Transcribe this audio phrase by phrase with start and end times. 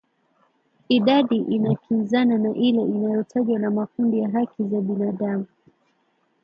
[0.89, 5.45] idadi inakinzana na ile inayotajwa na makundi ya haki za binadamu